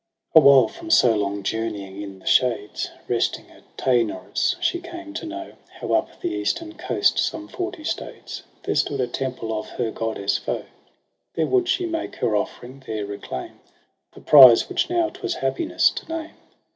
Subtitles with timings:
[0.33, 5.51] Awhile from so long journeying in the shades Resting at Taenarus she came to know
[5.79, 10.39] How, up the eastern coast some forty stades, There stood a temple of her goddess
[10.39, 10.65] foe.
[11.35, 13.59] There would she make her offering, there reclaim
[14.15, 16.33] The prize, which now 'twas happiness to name.